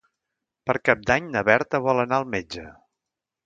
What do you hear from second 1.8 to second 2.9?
vol anar al metge.